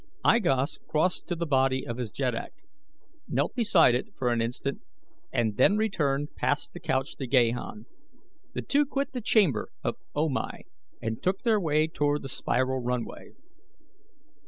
I 0.23 0.39
Gos 0.39 0.79
crossed 0.87 1.27
to 1.27 1.35
the 1.35 1.45
body 1.45 1.85
of 1.85 1.97
his 1.97 2.11
jeddak, 2.11 2.53
knelt 3.27 3.53
beside 3.53 3.93
it 3.93 4.15
for 4.17 4.29
an 4.33 4.41
instant, 4.41 4.81
and 5.31 5.57
then 5.57 5.77
returned 5.77 6.35
past 6.35 6.73
the 6.73 6.79
couch 6.79 7.15
to 7.17 7.27
Gahan. 7.27 7.85
The 8.53 8.63
two 8.63 8.87
quit 8.87 9.11
the 9.11 9.21
chamber 9.21 9.69
of 9.83 9.97
O 10.15 10.27
Mai 10.27 10.63
and 11.03 11.21
took 11.21 11.43
their 11.43 11.59
way 11.59 11.85
toward 11.85 12.23
the 12.23 12.29
spiral 12.29 12.81
runway. 12.81 13.33